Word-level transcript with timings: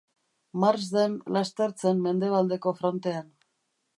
Marsden 0.63 1.17
laster 1.35 1.75
zen 1.83 2.01
mendebaldeko 2.07 2.75
frontean. 2.83 3.31